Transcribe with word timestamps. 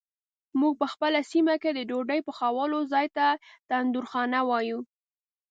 مونږ 0.59 0.73
په 0.81 0.87
خپله 0.93 1.19
سیمه 1.31 1.55
کې 1.61 1.71
د 1.73 1.79
ډوډۍ 1.89 2.19
پخولو 2.27 2.79
ځای 2.93 3.07
ته 3.17 3.25
تندورخانه 3.69 4.39
وایو. 4.49 4.79